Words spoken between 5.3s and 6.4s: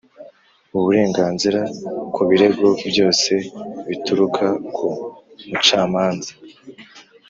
mucamanza